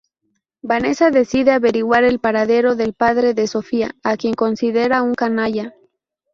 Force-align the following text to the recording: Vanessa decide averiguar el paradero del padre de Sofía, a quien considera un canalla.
Vanessa 0.63 1.11
decide 1.11 1.51
averiguar 1.51 2.03
el 2.05 2.17
paradero 2.19 2.75
del 2.75 2.93
padre 2.95 3.35
de 3.35 3.45
Sofía, 3.45 3.95
a 4.03 4.17
quien 4.17 4.33
considera 4.33 5.03
un 5.03 5.13
canalla. 5.13 5.75